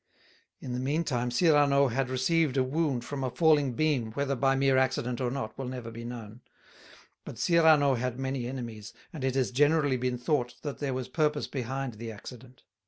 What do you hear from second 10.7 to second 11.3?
there was